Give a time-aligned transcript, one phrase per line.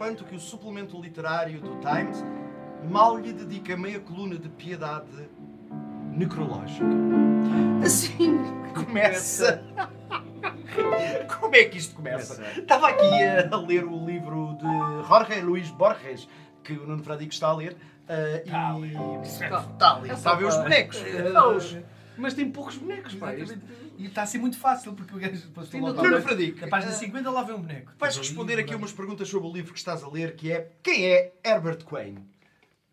[0.00, 2.24] espanto que o suplemento literário do Times
[2.90, 5.28] mal lhe dedica meia coluna de piedade
[6.10, 6.86] necrológica.
[7.84, 8.38] Assim
[8.72, 9.62] começa.
[11.38, 12.42] Como é que isto começa?
[12.56, 16.26] Estava aqui a, ler o livro de Jorge Luís Borges,
[16.64, 17.76] que o Nuno Fradique está a ler.
[18.08, 19.20] uh, e.
[19.22, 20.10] Está ali.
[20.10, 21.04] Está a ver os bonecos.
[22.20, 23.34] Mas tem poucos bonecos, pá.
[23.34, 23.58] Este-
[23.98, 26.68] E está a ser muito fácil, porque o gajo passou Sim, logo ao- Fradique, Na
[26.68, 27.92] página eh, 50 lá vem um boneco.
[27.98, 31.04] Vais responder aqui umas perguntas sobre o livro que estás a ler, que é quem
[31.06, 32.16] é Herbert Quain?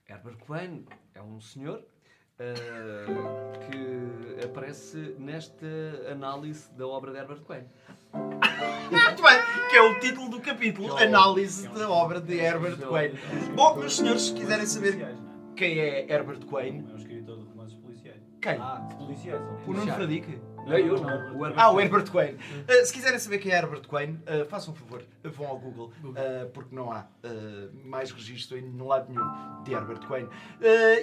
[0.09, 0.85] Herbert Quain
[1.16, 1.84] é um senhor
[2.40, 5.66] ah, que aparece nesta
[6.12, 7.63] análise da obra de Herbert Quain.
[8.13, 13.12] Muito bem, que é o título do capítulo, Análise da obra de Herbert Quain.
[13.55, 15.16] Bom, meus senhores, se quiserem saber
[15.55, 16.85] quem é Herbert Quain,
[18.41, 18.57] quem?
[18.60, 19.41] Ah, policiais.
[19.66, 20.40] O Nuno Fradique?
[20.68, 21.38] Não, eu não.
[21.38, 22.34] O Herbert Ah, o Herbert Quain.
[22.35, 25.94] Uh, se quiserem saber quem é Herbert Quain, uh, façam um favor, vão ao Google,
[26.04, 30.26] uh, porque não há uh, mais registro em lado nenhum de Herbert Quain.
[30.26, 30.29] Uh,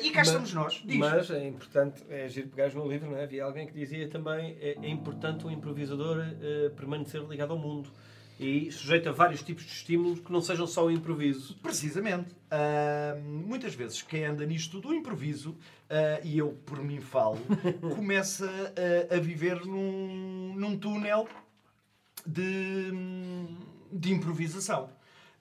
[0.03, 0.83] e cá Mas- estamos nós.
[0.85, 0.99] Diz.
[0.99, 3.23] Mas é importante, é giro pegares no livro, não é?
[3.25, 7.91] Havia alguém que dizia também é, é importante o improvisador eh, permanecer ligado ao mundo
[8.39, 11.57] e sujeito a vários tipos de estímulos que não sejam só o improviso.
[11.63, 12.33] Precisamente.
[12.55, 17.39] Uh, muitas vezes quem anda nisto do improviso, uh, e eu por mim falo,
[17.97, 21.29] começa uh, a viver num, num túnel
[22.27, 22.93] de,
[23.93, 24.89] de improvisação.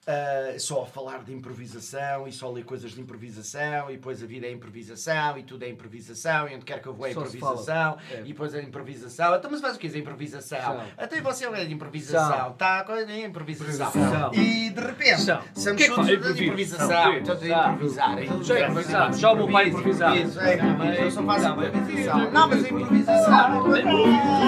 [0.06, 4.26] Uh, só a falar de improvisação e só ler coisas de improvisação e depois a
[4.26, 7.96] vida é improvisação e tudo é improvisação e onde quer que eu vou é improvisação
[8.10, 8.20] É.
[8.20, 9.34] e depois é improvisação.
[9.34, 10.60] Então, mas faz o que é improvisação?
[10.60, 10.82] São.
[10.98, 12.52] Até você é de improvisação, São.
[12.52, 12.84] tá?
[12.84, 13.88] Coisa de improvisação.
[13.88, 14.34] Improvisação.
[14.34, 15.40] E de repente, São.
[15.54, 16.34] somos que é que todos faz?
[16.36, 16.86] de improvisação.
[16.88, 17.22] São.
[17.22, 17.72] Todos a São.
[17.72, 18.18] improvisar.
[18.44, 19.12] Já improvisar.
[19.14, 20.04] Já o meu pai é, improviso.
[20.04, 22.30] Eu só faço Não, mas- improvisação.
[22.30, 23.64] Não, mas é improvisação.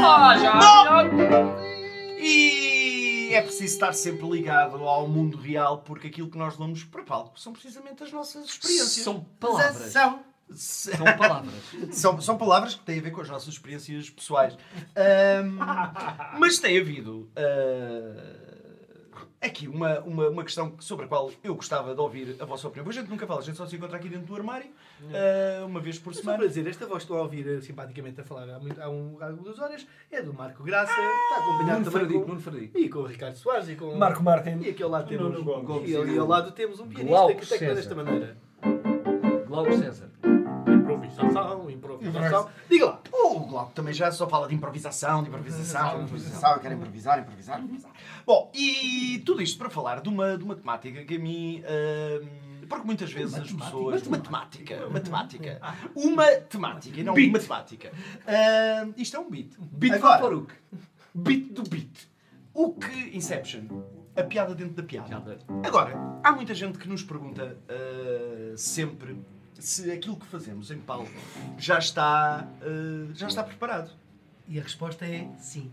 [0.04, 1.04] Ah, já.
[2.18, 2.65] E
[3.36, 7.38] é preciso estar sempre ligado ao mundo real, porque aquilo que nós damos para palco
[7.38, 9.04] são precisamente as nossas experiências.
[9.04, 9.92] São palavras.
[9.92, 10.20] São.
[10.54, 11.54] São palavras.
[11.90, 14.56] São, são palavras que têm a ver com as nossas experiências pessoais.
[14.94, 15.58] Ahm,
[16.38, 18.45] mas tem havido ah,
[19.56, 22.88] aqui uma, uma, uma questão sobre a qual eu gostava de ouvir a vossa opinião.
[22.88, 24.70] A gente nunca fala, a gente só se encontra aqui dentro do armário,
[25.12, 26.38] ah, uma vez por semana.
[26.38, 28.88] para dizer, esta voz que estou a ouvir eh, simpaticamente a falar há, muito, há,
[28.90, 32.88] um, há duas horas é do Marco Graça, está acompanhado Nuno também Fradique, com, e
[32.88, 34.60] com o Ricardo Soares e com Marco Martin.
[34.60, 35.88] E aqui ao lado temos, Nuno Gomes.
[35.88, 37.74] e ali ao lado temos um pianista Glauco que toca César.
[37.74, 38.36] desta maneira.
[39.46, 40.10] Glauco César.
[40.68, 42.50] Improvisação, improvisação.
[42.68, 43.00] Diga lá.
[43.74, 46.52] Também já só fala de improvisação, de improvisação, de improvisação.
[46.52, 47.90] Eu quero improvisar, improvisar, improvisar.
[48.26, 51.62] Bom, e tudo isto para falar de uma, de uma temática que a mim.
[51.64, 54.06] ahm, porque muitas vezes as pessoas.
[54.08, 54.88] Matemática.
[54.90, 55.60] Matemática.
[55.94, 57.32] Uma temática e não Beat.
[57.32, 57.92] matemática.
[58.26, 59.52] Ahm, isto é um beat.
[59.58, 60.52] Beat Agora, Farouk.
[61.14, 62.08] beat do beat.
[62.52, 63.16] O que.
[63.16, 63.62] Inception.
[64.16, 65.38] A piada dentro da piada.
[65.62, 65.94] Agora,
[66.24, 69.16] há muita gente que nos pergunta ah, sempre
[69.62, 71.10] se aquilo que fazemos em palco
[71.58, 73.90] já está, ah, já está preparado.
[74.48, 75.70] E a resposta é sim.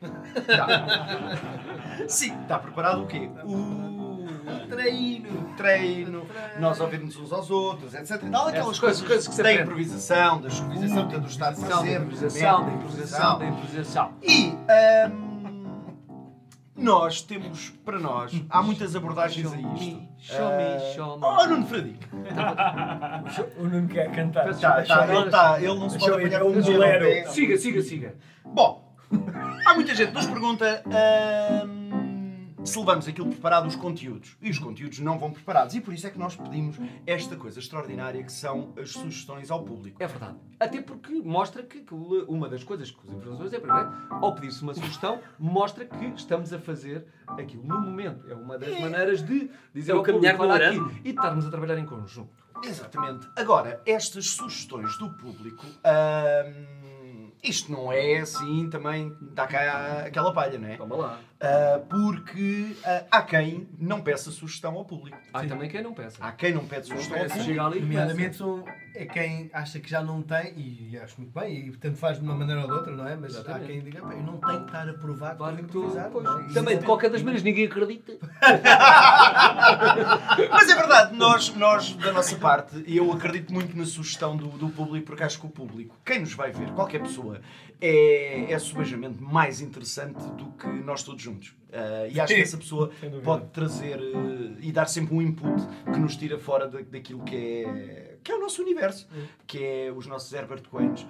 [0.00, 2.06] Tá.
[2.08, 3.28] Sim, está preparado o quê?
[3.44, 6.26] O treino, treino,
[6.60, 8.22] nós ouvirmos uns aos outros, etc.
[8.22, 12.66] e Tal, aquelas coisas, coisas- que da improvisação, da do Improvisação, da presente, improvisação, da
[12.66, 14.12] da improvisação, da improvisação.
[14.22, 14.54] E
[15.10, 15.27] hum,
[16.88, 20.02] nós temos para nós, há muitas abordagens a isto.
[20.18, 21.26] Show me, Ah, show me.
[21.26, 22.08] Oh, Nuno Fradique!
[23.58, 24.54] O Nuno quer cantar.
[24.54, 27.30] Tá, tá, ele, tá, ele não se pode apanhar é um bolero.
[27.30, 28.14] Siga, siga, siga.
[28.42, 28.90] Bom,
[29.66, 31.77] há muita gente que nos pergunta hum,
[32.68, 34.36] se levamos aquilo preparado os conteúdos.
[34.40, 35.74] E os conteúdos não vão preparados.
[35.74, 39.64] E por isso é que nós pedimos esta coisa extraordinária que são as sugestões ao
[39.64, 40.02] público.
[40.02, 40.36] É verdade.
[40.60, 41.84] Até porque mostra que,
[42.26, 46.52] uma das coisas que os empreendedores é, primeiro, ao pedir-se uma sugestão, mostra que estamos
[46.52, 48.28] a fazer aquilo no momento.
[48.28, 51.02] É uma das maneiras de dizer É o ao caminhar público, olha no aqui, e
[51.02, 52.48] de estarmos a trabalhar em conjunto.
[52.62, 53.28] Exatamente.
[53.36, 60.58] Agora, estas sugestões do público, hum, isto não é assim também, dá cá aquela palha,
[60.58, 60.76] não é?
[60.76, 61.20] Toma lá.
[61.40, 65.16] Ah, porque ah, há quem não peça sugestão ao público.
[65.32, 66.16] Há também quem não peça.
[66.20, 67.60] Há quem não pede sugestão ao peça, público.
[67.62, 68.38] ali Nomeadamente
[68.94, 72.24] é quem acha que já não tem, e acho muito bem, e tanto faz de
[72.24, 73.14] uma maneira ou de outra, não é?
[73.14, 73.64] Mas Exatamente.
[73.64, 75.66] há quem diga, "Pá, eu não tenho que estar a provar que Claro estou a
[75.66, 76.10] que tu, improvisar.
[76.10, 76.52] pois, não é?
[76.52, 78.12] também, de é- qualquer das maneiras, ninguém acredita.
[80.50, 84.48] Mas é verdade, nós, nós, da nossa parte, e eu acredito muito na sugestão do,
[84.48, 87.40] do público, porque acho que o público, quem nos vai ver, qualquer pessoa,
[87.80, 91.54] é, é subejamente mais interessante do que nós todos juntos.
[91.72, 92.90] Ah, e acho que essa pessoa
[93.22, 97.36] pode trazer eh, e dar sempre um input que nos tira fora da- daquilo que
[97.36, 99.06] é, que é o nosso universo,
[99.46, 101.06] que é os nossos Herbert Coelhos,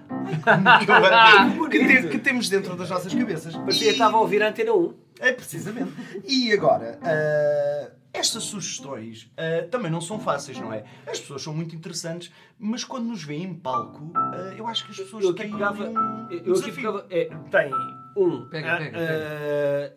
[0.80, 0.86] que,
[1.70, 3.54] que te- que temos dentro das nossas cabeças.
[3.54, 4.94] Parecia E- que estava a ouvir a antena 1.
[5.20, 5.92] é, precisamente.
[6.24, 10.82] E agora, ah, estas sugestões ah, também não são fáceis, não é?
[11.06, 14.90] As pessoas são muito interessantes, mas quando nos veem em palco, ah, eu acho que
[14.90, 15.84] as pessoas Eu aqui têm pegava.
[15.88, 16.74] um Eu aqui desafio.
[16.74, 17.06] pegava.
[17.10, 17.70] É, tem
[18.16, 18.48] um.
[18.48, 19.92] Pega, ah, pega, ah,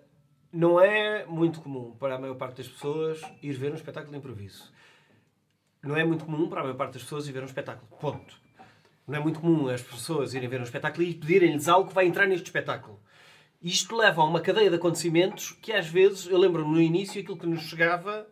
[0.51, 4.17] não é muito comum para a maior parte das pessoas ir ver um espetáculo de
[4.17, 4.71] improviso.
[5.81, 7.87] Não é muito comum para a maior parte das pessoas ir ver um espetáculo.
[7.99, 8.35] Ponto.
[9.07, 12.05] Não é muito comum as pessoas irem ver um espetáculo e pedirem-lhes algo que vai
[12.05, 12.99] entrar neste espetáculo.
[13.61, 17.37] Isto leva a uma cadeia de acontecimentos que às vezes, eu lembro-me no início, aquilo
[17.37, 18.27] que nos chegava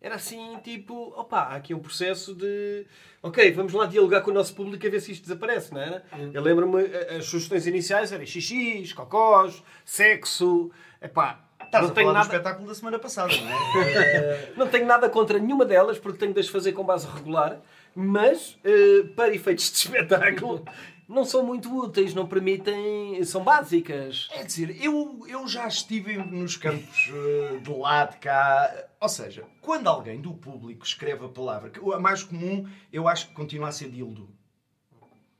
[0.00, 2.86] era assim, tipo, opa, há aqui um processo de,
[3.22, 6.04] ok, vamos lá dialogar com o nosso público a ver se isto desaparece, não era?
[6.32, 6.82] Eu lembro-me,
[7.16, 10.70] as sugestões iniciais eram xixis, cocós, sexo,
[11.00, 11.43] epá,
[11.74, 14.52] Estás não a tenho, falar do nada, espetáculo da semana passada, não é?
[14.56, 17.60] não tenho nada contra nenhuma delas, porque tenho de as fazer com base regular,
[17.94, 20.64] mas, eh, para efeitos de espetáculo,
[21.08, 24.28] não são muito úteis, não permitem, são básicas.
[24.32, 28.86] É dizer, eu, eu já estive nos campos eh, de lá, de cá.
[29.00, 33.28] Ou seja, quando alguém do público escreve a palavra, que a mais comum, eu acho
[33.28, 34.28] que continua a ser dildo.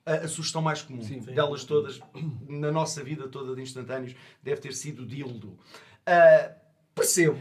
[0.05, 1.21] A, a sugestão mais comum Sim.
[1.21, 1.99] delas todas,
[2.47, 5.57] na nossa vida toda de instantâneos, deve ter sido dildo.
[6.07, 6.51] Ah,
[6.95, 7.39] percebo.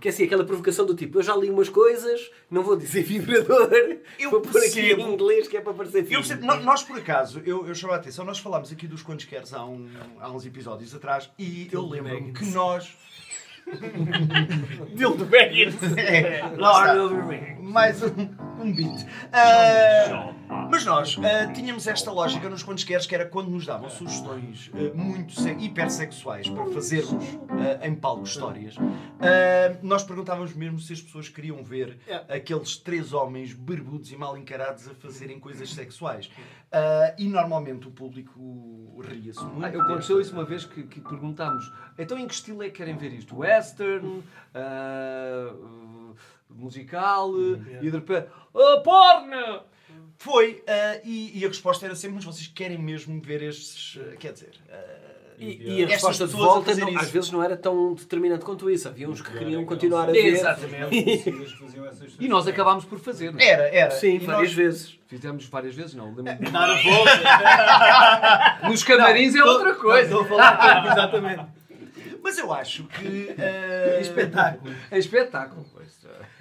[0.00, 3.02] Que é assim, aquela provocação do tipo, eu já li umas coisas, não vou dizer
[3.04, 3.70] vibrador,
[4.18, 6.96] Eu vou pôr aqui em inglês que é para parecer Eu percebo, nó- nós, por
[6.96, 10.30] acaso, eu, eu chamo a atenção, nós falámos aqui dos Quantos Queres há, um- há
[10.30, 12.96] uns episódios atrás e eu lembro-me que nós.
[14.94, 15.74] Dildo Baggins!
[15.98, 17.60] É, lá está.
[17.60, 18.08] mais um,
[18.58, 19.06] um beat.
[19.32, 20.32] Ah,
[20.70, 24.70] mas nós ah, tínhamos esta lógica nos quantos queres, que era quando nos davam sugestões
[24.74, 28.74] ah, muito se- hipersexuais para fazermos ah, em palco histórias,
[29.82, 32.34] nós perguntávamos mesmo se as pessoas queriam ver Yeah.
[32.34, 36.30] aqueles três homens barbudos e mal encarados a fazerem coisas sexuais.
[37.18, 39.64] E normalmente o público ria-se muito.
[39.64, 42.72] Ah, eu aconteceu isso uma vez que, que perguntámos então em que estilo é que
[42.76, 43.36] querem ver isto?
[43.38, 44.22] Western?
[44.54, 46.14] ah, uh,
[46.48, 47.32] musical?
[47.38, 48.28] E de repente.
[48.52, 49.62] Oh, porno!
[50.22, 53.98] Foi, ah, e, e a resposta era sempre, mas vocês querem mesmo ver estes.
[54.02, 54.50] ah, quer dizer.
[54.70, 54.76] ah,
[55.38, 58.86] E, e a resposta de volta não- às vezes não era tão determinante quanto isso.
[58.86, 60.26] Havia uns que queriam é que continuar a não ver.
[60.26, 60.90] Exatamente.
[62.20, 63.32] E nós acabámos por fazer.
[63.40, 63.90] Era, era.
[63.92, 64.98] Sim, E várias nós- vezes.
[65.06, 66.08] Fizemos várias vezes, não.
[66.14, 66.36] lembro-me.
[66.52, 68.68] Dar a volta.
[68.68, 70.02] Nos camarins é outra coisa.
[70.02, 71.46] Estou a falar, exatamente.
[72.22, 73.34] Mas eu acho que.
[73.38, 74.74] ah, Espetáculo.
[74.90, 75.64] É espetáculo.
[75.72, 75.88] Pois,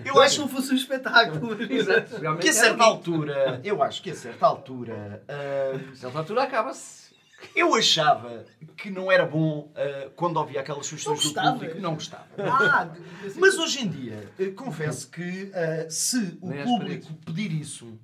[0.03, 1.61] eu acho não fosse um espetáculo.
[1.71, 2.19] Exato.
[2.39, 3.61] que a certa altura.
[3.63, 5.23] Eu acho que a certa altura.
[5.27, 7.09] ah, A certa altura acaba-se.
[7.55, 8.45] eu achava
[8.75, 11.79] que não era bom ah, quando ouvia aquelas sugestões do público.
[11.79, 12.25] Não gostava.
[12.37, 12.89] Ah,
[13.37, 17.99] Mas hoje em dia, eh, confesso que eh, se o Nem público pedir isso,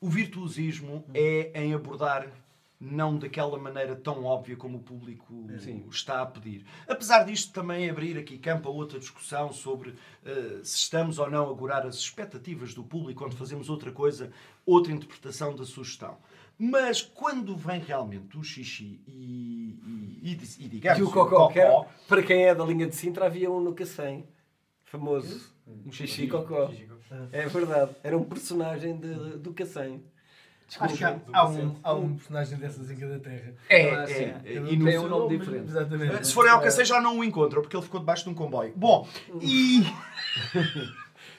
[0.00, 2.26] o virtuosismo é em abordar
[2.80, 5.84] não daquela maneira tão óbvia como o público Sim.
[5.90, 6.64] está a pedir.
[6.86, 9.94] Apesar disto também abrir aqui campo a outra discussão sobre
[10.24, 14.30] eh, se estamos ou não a agorar as expectativas do público quando fazemos outra coisa,
[14.64, 16.18] outra interpretação da sugestão.
[16.56, 19.78] Mas quando vem realmente o xixi e,
[20.22, 23.50] e, e, e digamos E o Cocó, para quem é da linha de Sintra, havia
[23.50, 24.24] um no Cacém.
[24.84, 25.52] Famoso.
[25.66, 26.70] Um xixi Cocó.
[27.32, 27.92] É verdade.
[28.02, 30.02] Era um personagem de- do Cacém.
[30.80, 33.54] Acho que há, há um, há um personagem dessas em cada terra.
[33.68, 34.54] É, é, é.
[34.54, 35.68] Cada E tem um nome diferente.
[35.68, 36.26] Exatamente.
[36.26, 38.72] Se forem ao Cacém já não o encontram, porque ele ficou debaixo de um comboio.
[38.76, 39.08] Bom,
[39.40, 39.82] e...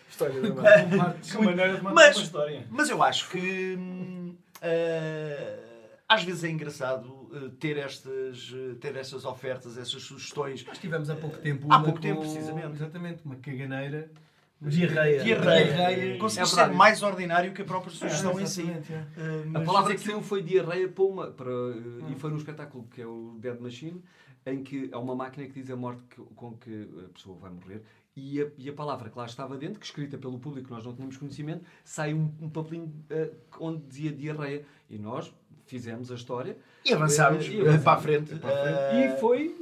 [0.10, 1.16] História da mãe.
[1.22, 2.68] Que maneira de Mas- uma história.
[2.72, 3.76] Mas eu acho que...
[3.78, 5.60] hum, ah,
[6.08, 10.66] às vezes é engraçado ah, ter estas, ah, ter estas ofertas, essas sugestões.
[10.66, 12.74] Nós tivemos há pouco tempo Há pouco tempo, com- precisamente.
[12.74, 14.10] Exatamente, uma caganeira.
[14.62, 15.24] Diarreia.
[15.24, 16.18] Diarreia.
[16.18, 16.78] Conseguiu É ser verdade.
[16.78, 18.70] mais ordinário que a própria sugestão em si.
[18.70, 18.82] É.
[19.56, 21.28] Ah, A palavra que saiu foi diarreia para uma.
[21.32, 21.52] Para,
[22.10, 24.04] E foi num espetáculo que é o Dead Machine,
[24.46, 27.52] em que há uma máquina que diz a morte que- com que a pessoa vai
[27.52, 27.82] morrer.
[28.16, 30.84] E a, e a palavra que lá estava dentro, que escrita pelo público, que nós
[30.84, 34.66] não tínhamos conhecimento, sai um, um papelinho eh, onde dizia diarreia.
[34.90, 35.34] E nós
[35.68, 36.58] fizemos a história.
[36.84, 38.36] E avançámos e ah, avançámos para a frente.
[38.36, 38.78] para a frente.
[38.78, 39.56] Ah, E foi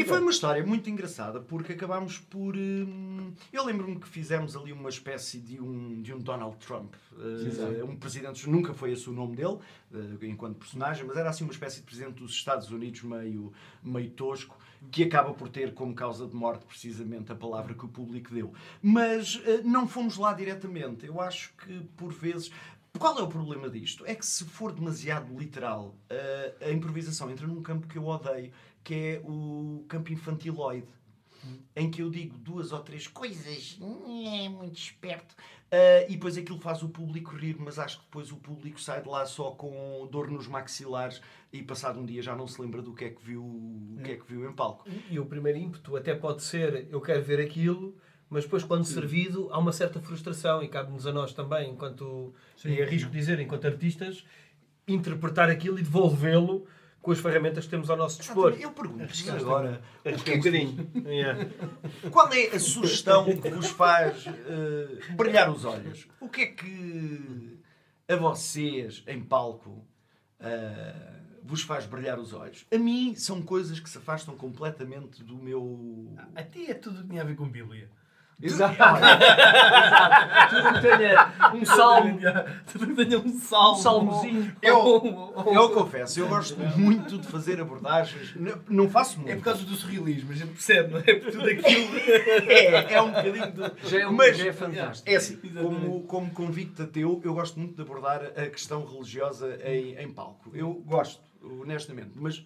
[0.00, 2.56] E foi uma história muito engraçada porque acabámos por.
[2.56, 6.94] hum, eu lembro-me que fizemos ali uma espécie de um, de um Donald Trump.
[7.12, 9.58] Uh, um presidente, nunca foi esse o nome dele,
[9.92, 13.52] uh, enquanto personagem, mas era assim uma espécie de presidente dos Estados Unidos meio,
[13.82, 14.58] meio tosco,
[14.90, 18.52] que acaba por ter como causa de morte precisamente a palavra que o público deu.
[18.80, 21.06] Mas uh, não fomos lá diretamente.
[21.06, 22.50] Eu acho que por vezes.
[22.98, 24.04] Qual é o problema disto?
[24.04, 25.96] É que se for demasiado literal,
[26.60, 28.52] a improvisação entra num campo que eu odeio,
[28.82, 30.88] que é o campo infantiloide.
[31.74, 35.34] em que eu digo duas ou três coisas, é muito esperto,
[35.72, 39.02] ah, e depois aquilo faz o público rir, mas acho que depois o público sai
[39.02, 42.82] de lá só com dor nos maxilares e passado um dia já não se lembra
[42.82, 44.86] do que é que viu, o que é que viu em palco.
[45.10, 47.96] E o primeiro ímpeto até pode ser eu quero ver aquilo,
[48.28, 52.34] mas depois quando servido há uma certa frustração e cabe-nos a nós também, enquanto,
[52.64, 54.26] e arrisco dizer, enquanto artistas,
[54.86, 56.66] interpretar aquilo e devolvê-lo
[57.02, 58.56] com as ferramentas que temos ao nosso dispor.
[58.58, 60.90] Eu pergunto-vos agora, que um é que- bocadinho.
[62.10, 66.06] Qual é a sugestão que vos faz ah, brilhar os olhos?
[66.20, 67.58] O que é que
[68.08, 69.84] a vocês, em palco,
[70.38, 72.64] ah, vos faz brilhar os olhos?
[72.72, 76.14] A mim são coisas que se afastam completamente do meu...
[76.36, 77.90] A ti é tudo que tinha a ver com Bíblia.
[78.42, 78.74] Exato.
[80.50, 82.18] Tudo que tenha um salmo,
[82.72, 83.72] Tudo que tenha um salmo.
[83.72, 84.56] um salmozinho.
[84.60, 88.34] Eu, eu confesso, eu gosto muito de fazer abordagens.
[88.34, 89.30] Não, não faço muito.
[89.30, 91.14] É por causa do surrealismo, a gente percebe, não é?
[91.14, 91.92] Por tudo aquilo.
[92.52, 93.88] É, é um bocadinho de...
[93.88, 95.08] Já é, um, Mas- já é fantástico.
[95.08, 99.94] É assim, como, como convicto ateu, eu gosto muito de abordar a questão religiosa em,
[99.96, 100.50] em palco.
[100.54, 102.44] Eu gosto, honestamente, mas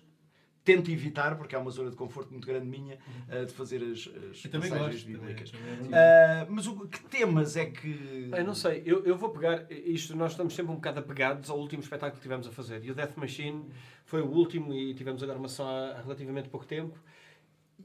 [0.66, 4.00] tento evitar, porque há uma zona de conforto muito grande minha, eh, de fazer as,
[4.30, 5.06] as Eu também passagens gosto.
[5.06, 5.50] bíblicas.
[5.52, 8.28] também- também- Ah, mas o, que temas é que...
[8.36, 11.58] Eu não sei, eu, eu vou pegar isto, nós estamos sempre um bocado apegados ao
[11.58, 12.84] último espetáculo que tivemos a fazer.
[12.84, 13.64] E o Death Machine
[14.04, 16.98] foi o último e tivemos agora uma só há relativamente pouco tempo.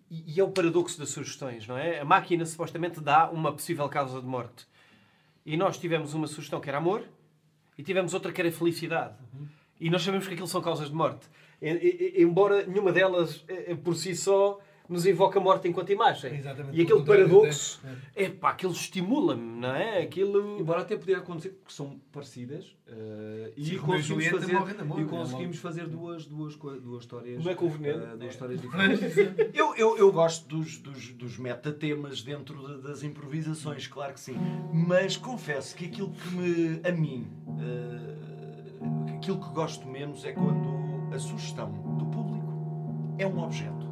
[0.09, 1.99] E, e é o paradoxo das sugestões, não é?
[1.99, 4.65] A máquina supostamente dá uma possível causa de morte.
[5.45, 7.03] E nós tivemos uma sugestão que era amor
[7.77, 9.15] e tivemos outra que era felicidade.
[9.79, 11.27] E nós sabemos que aquilo são causas de morte.
[11.61, 16.35] Embora nenhuma delas, eh, por si só, nos invoca a morte enquanto imagem.
[16.35, 17.79] Exatamente, E aquele paradoxo,
[18.15, 20.01] é pá, aquilo estimula-me, não é?
[20.01, 20.59] Aquilo.
[20.59, 25.05] Embora até podia acontecer que são parecidas eh, e Sim, e conseguimos fazer, e é
[25.05, 28.03] conseguimos fazer duas, duas, duas histórias, Não é veneno?
[28.03, 29.15] eh, duas histórias diferentes.
[29.53, 34.35] Eu, eu, eu gosto dos, dos, dos metatemas dentro de- das improvisações, claro que sim.
[34.73, 36.81] Mas confesso que aquilo que me.
[36.83, 37.27] a mim.
[37.61, 40.80] eh, aquilo que gosto menos é quando
[41.13, 42.53] a sugestão do público
[43.17, 43.89] é um objeto.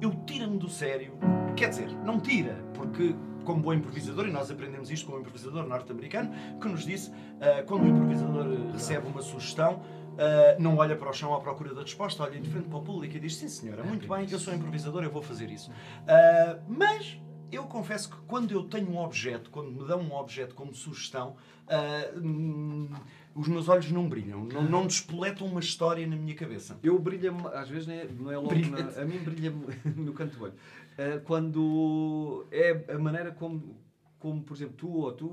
[0.00, 1.14] Eu tira-me do sério.
[1.56, 3.14] Quer dizer, não tira, porque.
[3.44, 6.30] Como bom improvisador, e nós aprendemos isto com um improvisador norte-americano,
[6.60, 9.80] que nos disse, ah, quando o improvisador eh, recebe uma sugestão,
[10.18, 12.82] ah, não olha para o chão à procura da resposta, olha de frente para o
[12.82, 15.70] público e diz: Sim, senhora, muito bem, eu sou improvisador, eu vou fazer isso.
[16.06, 17.18] Ah, mas
[17.50, 21.36] eu confesso que quando eu tenho um objeto, quando me dão um objeto como sugestão,
[21.68, 22.90] ah, hum,
[23.34, 26.78] os meus olhos não brilham, não, não despoletam uma história na minha cabeça.
[26.82, 29.66] Eu brilha-me, às vezes não é, não é logo, na- a mim brilha-me
[29.96, 30.54] no canto do olho.
[30.96, 33.76] Eh, quando é a maneira como,
[34.18, 35.26] como, por exemplo, tu ou tu,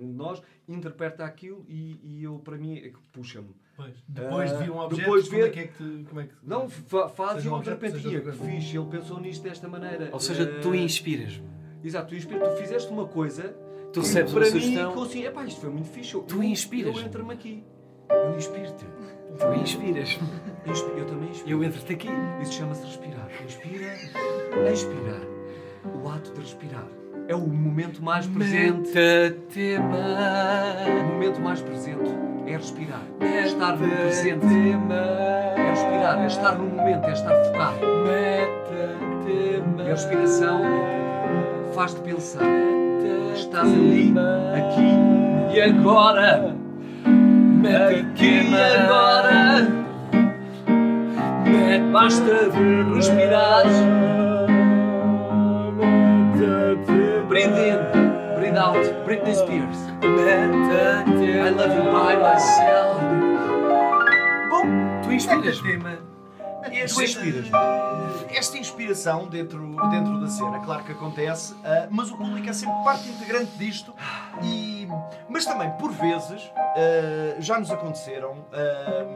[0.00, 3.48] um de nós, interpreta aquilo e, e eu, para mim, é que puxa-me.
[3.76, 5.72] Pois, Depois de vir um Ah, objeto, depois de como é ver- que é que
[5.74, 8.86] te- como é que- Não, fa faz e um de repente, ia, que fixe, ele
[8.90, 10.08] pensou nisto desta maneira.
[10.12, 11.46] Ou seja, tu Eh, inspiras-me.
[11.84, 13.54] Exato, tu inspiras, tu fizeste uma coisa
[13.92, 14.88] Tu recebes para uma mim, sugestão.
[14.90, 16.14] ficou assim, epá, isto foi muito fixe.
[16.14, 17.00] Eu- Tu inspiras-me.
[17.00, 17.64] Eu entro-me aqui.
[18.10, 18.84] Eu inspiro-te.
[19.38, 20.28] Tu inspiras-me.
[20.66, 21.50] Eu, eu também inspiro.
[21.50, 22.08] Eu entro-te aqui.
[22.42, 23.28] Isso chama-se respirar.
[23.44, 23.92] Inspira,
[24.72, 25.20] expirar.
[26.02, 26.86] O ato de respirar.
[27.28, 28.90] É o momento mais presente.
[31.00, 32.10] O momento mais presente
[32.46, 33.02] é respirar.
[33.20, 34.46] É estar no presente.
[34.46, 37.78] É respirar, é estar no momento, é estar focado.
[39.78, 40.60] E a respiração
[41.74, 42.42] faz-te pensar.
[43.34, 44.14] Estás ali,
[44.54, 46.54] aqui e agora.
[47.88, 49.86] Aqui e agora.
[51.92, 52.50] Basta
[52.94, 53.64] respirar.
[57.28, 57.78] Breathe in,
[58.36, 59.04] breathe out.
[59.04, 59.78] Britney Spears.
[60.02, 63.00] I love you by myself.
[64.50, 64.66] Bom,
[65.02, 66.05] Tu inspiras-me.
[66.70, 67.46] Tu inspiras
[68.30, 72.74] Esta inspiração dentro, dentro da cena, claro que acontece, ah, mas o público é sempre
[72.84, 73.94] parte integrante disto.
[74.42, 74.88] E,
[75.28, 79.06] mas também, por vezes, ah, já nos aconteceram ah,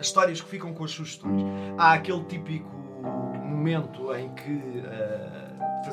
[0.00, 1.42] histórias que ficam com as sugestões.
[1.78, 2.70] Há aquele típico
[3.44, 4.82] momento em que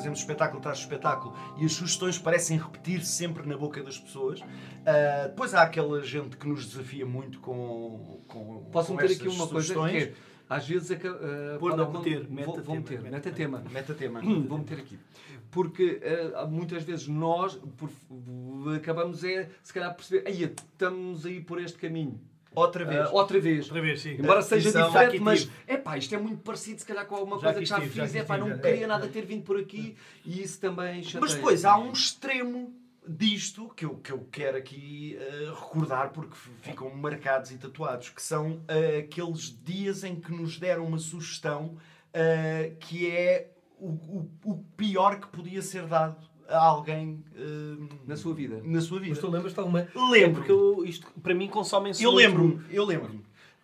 [0.00, 4.40] fazemos espetáculo de espetáculo e as sugestões parecem repetir-se sempre na boca das pessoas.
[4.86, 9.46] Ah, depois há aquela gente que nos desafia muito com, com Posso meter aqui uma
[9.46, 9.92] coisa sugestões.
[10.04, 10.14] que é,
[10.48, 13.30] às vezes aca- uh, Pôr, pode não, meter, vou, meta vou tema, meter, meta meta
[13.32, 13.62] tema.
[13.70, 14.20] Meta-tema.
[14.48, 14.98] Vou meter aqui.
[15.50, 16.00] Porque
[16.44, 17.90] uh, muitas vezes nós por-
[18.74, 22.20] acabamos é, se calhar, perceber, aí estamos aí por este caminho.
[22.54, 23.08] Outra vez.
[23.08, 23.66] Uh, outra vez.
[23.66, 24.14] Outra vez, sim.
[24.14, 25.52] Embora seja já diferente, mas tive.
[25.66, 27.94] é pá, isto é muito parecido, se calhar, com alguma Já coisa que já estive,
[27.94, 28.10] já fiz.
[28.10, 28.58] aqui É pá, não já.
[28.58, 31.20] queria nada ter vindo por aqui e isso também chateia.
[31.20, 32.74] Mas depois há um extremo
[33.06, 38.22] disto que eu, que eu quero aqui eh, recordar porque ficam marcados e tatuados, que
[38.22, 41.76] são eh, aqueles dias em que nos deram uma sugestão
[42.80, 46.16] que é o, o, o pior que podia ser dado
[46.50, 47.76] a alguém eh,
[48.06, 48.60] Na sua vida.
[48.64, 49.20] na sua Mas vida.
[49.20, 49.88] tu lembras de alguma?
[50.10, 50.34] Lembro.
[50.36, 53.20] Porque eu, isto, para mim, consomem-se Eu lembro-me, eu lembro-me.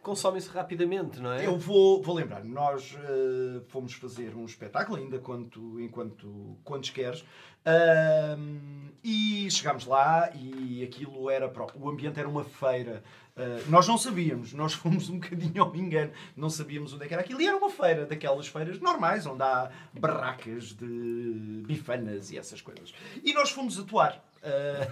[0.06, 1.44] Consomem-se rapidamente, não é?
[1.44, 7.24] Eu vou, vou lembrar, nós eh, fomos fazer um espetáculo, ainda quanto, enquanto quantos queres,
[7.64, 13.02] ahm, e chegámos lá e aquilo era, o ambiente era uma feira.
[13.36, 17.14] Ah, nós não sabíamos, nós fomos um bocadinho ao engano, não sabíamos onde é que
[17.14, 17.40] era aquilo.
[17.40, 22.94] E era uma feira, daquelas feiras normais, onde há barracas de bifanas e essas coisas.
[23.24, 24.24] E nós fomos atuar.
[24.40, 24.86] Ah,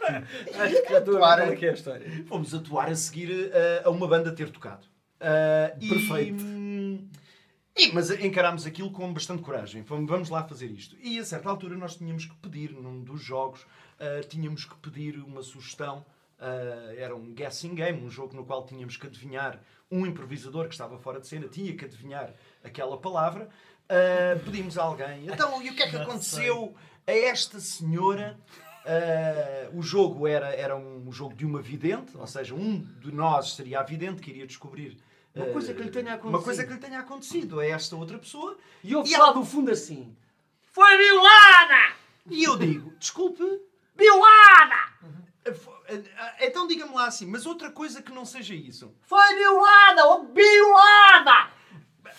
[0.58, 2.24] Acho que estou a é que é a história.
[2.26, 4.86] Fomos atuar a seguir eh, a uma banda ter tocado.
[5.80, 6.44] E- Perfeito.
[7.76, 9.84] e- mas encarámos aquilo com bastante coragem.
[9.84, 10.96] Fomos, vamos lá fazer isto.
[11.02, 13.66] E a certa altura nós tínhamos que pedir, num dos jogos,
[13.98, 16.04] ah, tínhamos que pedir uma sugestão.
[16.98, 19.58] Era um guessing game, um jogo no qual tínhamos que adivinhar
[19.90, 23.48] um improvisador que estava fora de cena, tinha que adivinhar aquela palavra.
[24.44, 25.26] Pedimos a alguém.
[25.26, 26.74] Então, e o que é que aconteceu
[27.06, 28.38] a esta senhora?
[28.88, 33.54] Ah, o jogo era, era um jogo de uma vidente, ou seja, um de nós
[33.54, 34.96] seria a vidente que iria descobrir
[35.34, 36.44] Uma ah, coisa que lhe tenha Uma acontecido.
[36.44, 38.56] coisa que lhe tenha acontecido a esta outra pessoa.
[38.84, 40.16] E ouve E lá do fundo assim.
[40.70, 41.96] Foi violada!
[42.30, 43.42] E eu digo, desculpe,
[43.96, 44.94] Violada!
[46.40, 48.94] então diga-me lá assim, mas outra coisa que não seja isso.
[49.02, 50.06] Foi violada!
[50.06, 51.55] oh!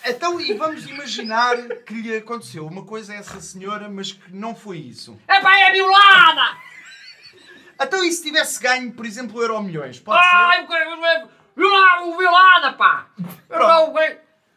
[0.04, 4.54] Então, e vamos imaginar que lhe aconteceu uma coisa a essa senhora, mas que não
[4.54, 5.18] foi isso.
[5.26, 6.58] É pá, é violada!
[7.80, 10.00] Então, e se tivesse ganho, por exemplo, Euro Milhões?
[10.00, 10.66] Pode Ai,
[11.56, 13.08] violada, violada, pá!
[13.46, 13.98] Pronto.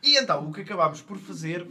[0.04, 1.68] E então, o que acabámos por fazer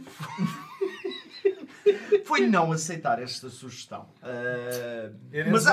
[2.25, 4.07] foi não aceitar esta sugestão.
[4.23, 5.67] Ah, Ereze mas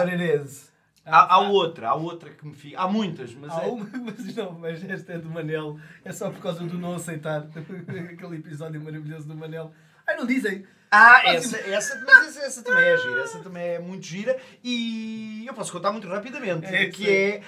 [1.09, 2.79] há, há, outra, há outra que me fica.
[2.81, 5.79] Há muitas, mas Há é- uma, mas não, mas esta é do Manel.
[6.05, 7.47] É só por causa do não aceitar
[8.13, 9.73] aquele episódio maravilhoso do Manel.
[10.07, 10.65] Ai, não dizem.
[10.91, 15.45] Ah, essa, essa, mas essa, essa também é gira, essa também é muito gira e
[15.47, 17.11] eu posso contar muito rapidamente, É, que sim.
[17.11, 17.43] é,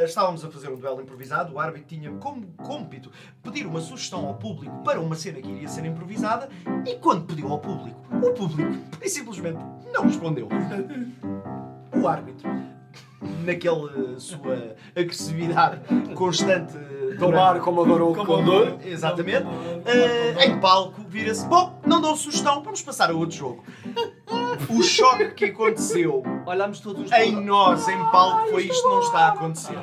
[0.00, 4.26] ah, estávamos a fazer um duelo improvisado, o árbitro tinha como cômpito pedir uma sugestão
[4.26, 6.48] ao público para uma cena que iria ser improvisada
[6.86, 8.72] e quando pediu ao público, o público
[9.06, 9.58] simplesmente
[9.92, 10.48] não respondeu.
[11.94, 12.48] O árbitro,
[13.42, 15.80] naquela sua agressividade
[16.14, 16.74] constante
[17.18, 18.80] Tomar como adorou o adorou.
[18.84, 19.46] Exatamente.
[19.84, 23.64] Eh, em palco, vira-se: Bom, não dou sugestão, vamos passar a outro jogo.
[24.68, 29.28] O choque que aconteceu Olhámos todos em nós, em palco, foi isto não está a
[29.28, 29.76] acontecer.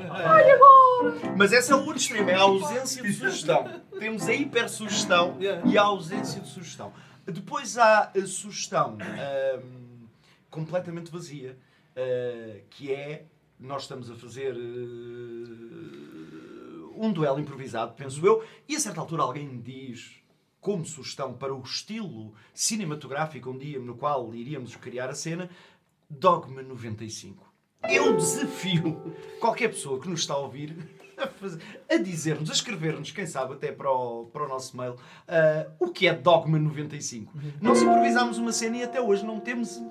[1.37, 3.81] Mas esse é o outro extremo, é a ausência de sugestão.
[3.97, 6.91] Temos a hipersugestão e a ausência de sugestão.
[7.25, 10.07] Depois há a sugestão ahm,
[10.49, 11.57] completamente vazia,
[11.95, 13.25] ah, que é
[13.59, 14.59] nós estamos a fazer ah,
[16.95, 20.15] um duelo improvisado, penso eu, e a certa altura alguém me diz,
[20.61, 25.49] como sugestão para o estilo cinematográfico um dia no qual iríamos criar a cena,
[26.09, 27.47] Dogma 95.
[27.89, 30.75] Eu desafio qualquer pessoa que nos está a ouvir
[31.17, 31.29] a,
[31.93, 34.95] a dizer-nos, a escrever-nos, quem sabe até para o, para o nosso mail,
[35.27, 37.33] ah, o que é Dogma 95.
[37.61, 39.81] Nós improvisámos uma cena e até hoje não temos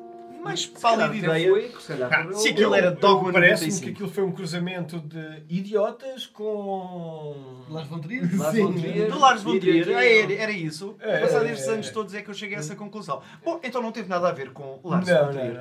[0.49, 3.91] mais pálida ideia foi, se calhar, Ah, se aquilo era Dogma Parece-me que 95.
[3.93, 7.65] aquilo foi um cruzamento de idiotas com.
[7.69, 8.23] Las von Trier?
[8.37, 9.11] Lars von Trier.
[9.11, 10.97] Do Lars von Trier, aqui- era, era isso.
[11.01, 11.73] É, Passados é, estes é.
[11.73, 13.23] anos todos é que eu cheguei a essa conclusão.
[13.45, 15.61] Bom, então não teve nada a ver com Lars Não, von Trier.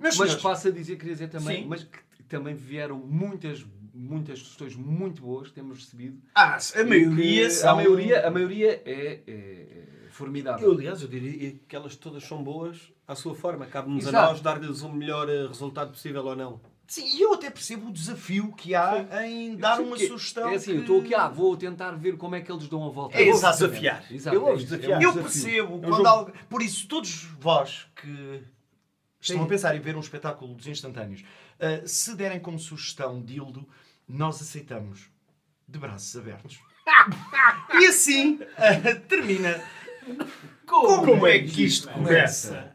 [0.00, 1.68] Mas senhores, passa a dizer, queria dizer também, Sim.
[1.68, 6.18] mas que também vieram muitas, muitas sugestões muito boas que temos recebido.
[6.34, 7.70] ah, a maioria que são...
[7.70, 9.32] a maioria, a maioria é, é-
[10.06, 10.68] é formidável.
[10.68, 13.66] Eu, aliás, eu diria que elas todas são boas à sua forma.
[13.66, 16.60] Cabe-nos a nós dar-lhes o melhor eh, resultado possível ou não.
[16.86, 20.48] Sim, e eu até percebo o desafio que há em dar Sim, uma porque sugestão.
[20.50, 20.76] É assim, que...
[20.76, 23.18] eu estou aqui, ah, vou tentar ver como é que eles dão a volta.
[23.18, 24.04] É, Eu desafiar.
[24.10, 25.02] Eu é é desafiar.
[25.02, 25.22] Eu desafio.
[25.22, 26.32] percebo, É um quando algo...
[26.48, 28.42] por isso, todos vós que
[29.20, 29.44] estão Sim.
[29.44, 31.24] a pensar em ver um espetáculo dos instantâneos,
[31.60, 33.68] ah, se derem como sugestão Dildo,
[34.08, 35.10] nós aceitamos
[35.66, 36.58] de braços abertos.
[37.78, 39.62] e assim ah, termina
[40.64, 42.72] como, é que isto começa?